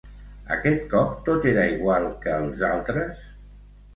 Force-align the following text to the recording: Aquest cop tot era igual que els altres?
Aquest 0.53 0.79
cop 0.93 1.11
tot 1.27 1.45
era 1.51 1.67
igual 1.73 2.09
que 2.25 2.33
els 2.45 2.63
altres? 2.71 3.21